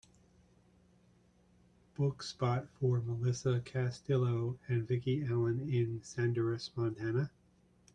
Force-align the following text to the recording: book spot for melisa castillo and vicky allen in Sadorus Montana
book 1.95 2.23
spot 2.23 2.65
for 2.79 2.99
melisa 3.01 3.63
castillo 3.63 4.57
and 4.67 4.87
vicky 4.87 5.23
allen 5.29 5.59
in 5.71 6.01
Sadorus 6.03 6.71
Montana 6.75 7.29